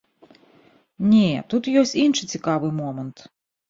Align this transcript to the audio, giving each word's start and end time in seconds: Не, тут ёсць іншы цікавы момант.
Не, 1.13 1.29
тут 1.53 1.63
ёсць 1.85 1.97
іншы 2.09 2.23
цікавы 2.35 2.77
момант. 2.83 3.17